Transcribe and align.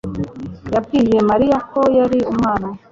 yabwiye 0.73 1.17
mariya 1.29 1.57
ko 1.71 1.79
yari 1.97 2.19
umwana 2.31 2.67